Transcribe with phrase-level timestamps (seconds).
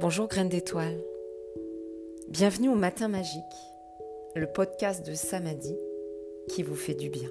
[0.00, 0.98] Bonjour Graines d'étoiles.
[2.30, 3.42] Bienvenue au Matin Magique,
[4.34, 5.76] le podcast de Samadhi
[6.48, 7.28] qui vous fait du bien.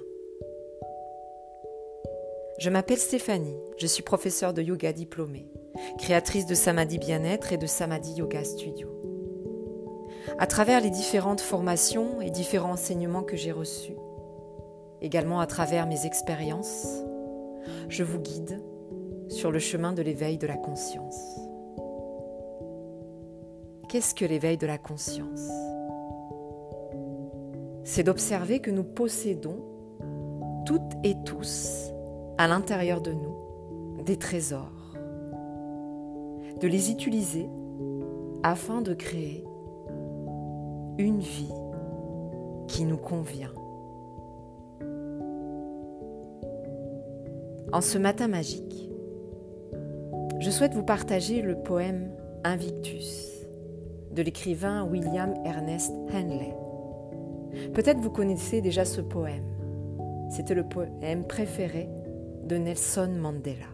[2.60, 5.48] Je m'appelle Stéphanie, je suis professeure de yoga diplômée,
[5.98, 8.88] créatrice de Samadhi Bien-être et de Samadhi Yoga Studio.
[10.38, 13.96] À travers les différentes formations et différents enseignements que j'ai reçus,
[15.02, 16.86] également à travers mes expériences,
[17.88, 18.62] je vous guide
[19.28, 21.49] sur le chemin de l'éveil de la conscience.
[23.90, 25.50] Qu'est-ce que l'éveil de la conscience?
[27.82, 29.64] C'est d'observer que nous possédons
[30.64, 31.90] toutes et tous
[32.38, 34.94] à l'intérieur de nous des trésors,
[36.60, 37.48] de les utiliser
[38.44, 39.44] afin de créer
[40.98, 41.52] une vie
[42.68, 43.52] qui nous convient.
[47.72, 48.88] En ce matin magique,
[50.38, 52.12] je souhaite vous partager le poème
[52.44, 53.39] Invictus
[54.10, 56.54] de l'écrivain William Ernest Henley.
[57.74, 59.46] Peut-être vous connaissez déjà ce poème.
[60.30, 61.88] C'était le poème préféré
[62.44, 63.66] de Nelson Mandela.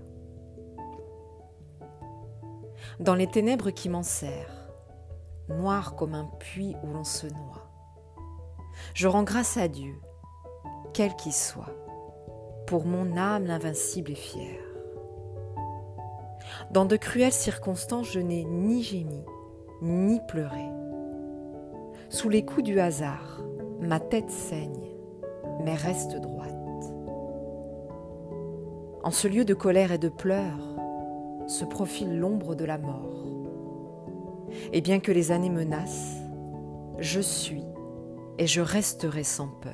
[3.00, 4.70] Dans les ténèbres qui m'enserrent,
[5.48, 7.70] noir comme un puits où l'on se noie,
[8.94, 9.94] je rends grâce à Dieu,
[10.92, 11.74] quel qu'il soit,
[12.66, 14.64] pour mon âme l'invincible et fière.
[16.70, 19.24] Dans de cruelles circonstances, je n'ai ni gémi,
[19.82, 20.70] ni pleurer.
[22.08, 23.42] Sous les coups du hasard,
[23.80, 24.94] ma tête saigne,
[25.64, 26.52] mais reste droite.
[29.02, 30.76] En ce lieu de colère et de pleurs,
[31.46, 33.24] se profile l'ombre de la mort.
[34.72, 36.16] Et bien que les années menacent,
[36.98, 37.64] je suis
[38.38, 39.72] et je resterai sans peur.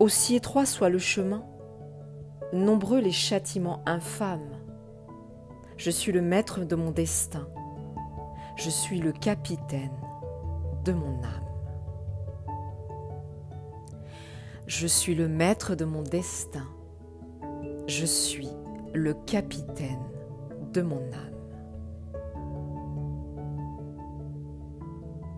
[0.00, 1.44] Aussi étroit soit le chemin,
[2.52, 4.61] nombreux les châtiments infâmes
[5.82, 7.48] je suis le maître de mon destin.
[8.54, 9.90] Je suis le capitaine
[10.84, 11.48] de mon âme.
[14.68, 16.68] Je suis le maître de mon destin.
[17.88, 18.50] Je suis
[18.94, 20.04] le capitaine
[20.72, 21.34] de mon âme.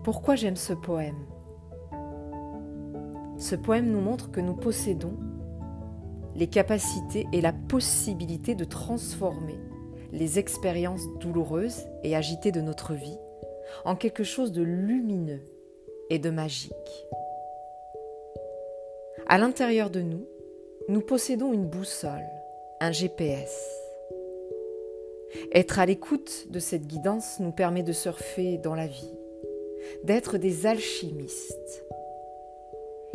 [0.03, 1.25] Pourquoi j'aime ce poème?
[3.39, 5.17] Ce poème nous montre que nous possédons
[6.35, 9.57] les capacités et la possibilité de transformer
[10.15, 13.19] les expériences douloureuses et agitées de notre vie
[13.83, 15.41] en quelque chose de lumineux
[16.09, 17.05] et de magique.
[19.27, 20.25] À l'intérieur de nous,
[20.87, 22.25] nous possédons une boussole,
[22.79, 23.53] un GPS.
[25.53, 29.17] Être à l'écoute de cette guidance nous permet de surfer dans la vie,
[30.03, 31.83] d'être des alchimistes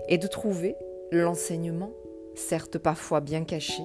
[0.09, 0.77] et de trouver
[1.12, 1.93] l'enseignement,
[2.34, 3.82] certes parfois bien caché,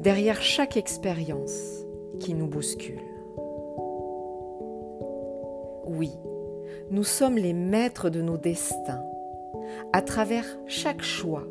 [0.00, 1.85] derrière chaque expérience
[2.20, 3.00] qui nous bouscule.
[5.86, 6.10] Oui,
[6.90, 9.02] nous sommes les maîtres de nos destins
[9.92, 11.44] à travers chaque choix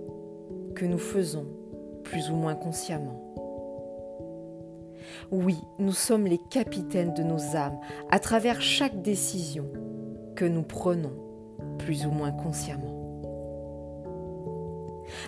[0.75, 1.45] que nous faisons
[2.03, 3.21] plus ou moins consciemment.
[5.31, 7.79] Oui, nous sommes les capitaines de nos âmes
[8.11, 9.67] à travers chaque décision
[10.35, 11.13] que nous prenons
[11.79, 12.95] plus ou moins consciemment.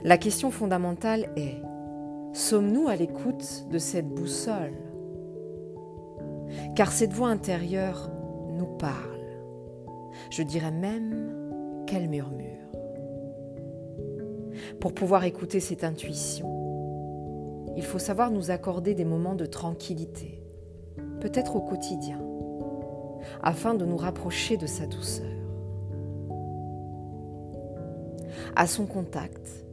[0.04, 1.62] La question fondamentale est,
[2.34, 4.74] sommes-nous à l'écoute de cette boussole?
[6.78, 8.12] Car cette voix intérieure
[8.52, 9.20] nous parle.
[10.30, 12.46] Je dirais même qu'elle murmure.
[14.80, 20.44] Pour pouvoir écouter cette intuition, il faut savoir nous accorder des moments de tranquillité,
[21.20, 22.22] peut-être au quotidien,
[23.42, 25.26] afin de nous rapprocher de sa douceur.
[28.56, 29.66] À son contact,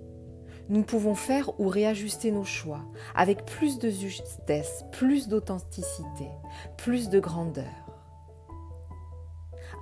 [0.69, 2.81] nous pouvons faire ou réajuster nos choix
[3.15, 6.29] avec plus de justesse, plus d'authenticité,
[6.77, 7.65] plus de grandeur.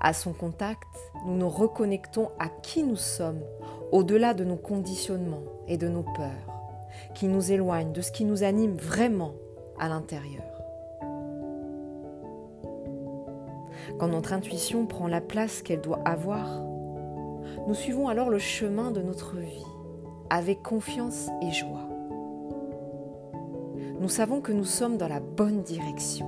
[0.00, 0.88] À son contact,
[1.26, 3.43] nous nous reconnectons à qui nous sommes
[3.93, 8.43] au-delà de nos conditionnements et de nos peurs, qui nous éloignent de ce qui nous
[8.43, 9.35] anime vraiment
[9.78, 10.43] à l'intérieur.
[13.99, 16.62] Quand notre intuition prend la place qu'elle doit avoir,
[17.69, 19.71] nous suivons alors le chemin de notre vie
[20.32, 21.87] avec confiance et joie.
[24.00, 26.26] Nous savons que nous sommes dans la bonne direction.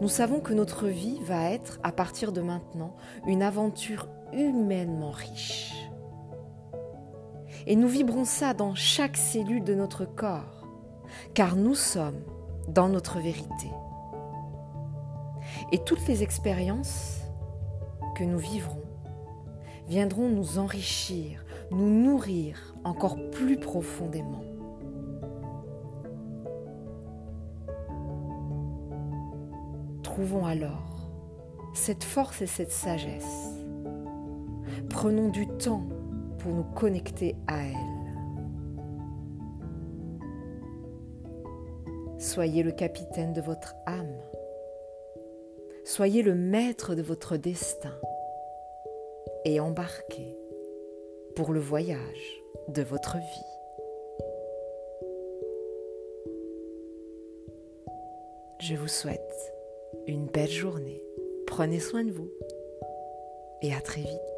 [0.00, 5.76] Nous savons que notre vie va être, à partir de maintenant, une aventure humainement riche.
[7.68, 10.66] Et nous vibrons ça dans chaque cellule de notre corps,
[11.34, 12.20] car nous sommes
[12.66, 13.70] dans notre vérité.
[15.70, 17.20] Et toutes les expériences
[18.16, 18.82] que nous vivrons
[19.86, 24.44] viendront nous enrichir, nous nourrir encore plus profondément.
[30.12, 31.08] Retrouvons alors
[31.72, 33.56] cette force et cette sagesse.
[34.90, 35.88] Prenons du temps
[36.38, 37.74] pour nous connecter à elle.
[42.18, 44.20] Soyez le capitaine de votre âme.
[45.86, 47.96] Soyez le maître de votre destin
[49.46, 50.36] et embarquez
[51.34, 53.52] pour le voyage de votre vie.
[58.60, 59.54] Je vous souhaite
[60.06, 61.02] une belle journée.
[61.46, 62.30] Prenez soin de vous
[63.62, 64.31] et à très vite.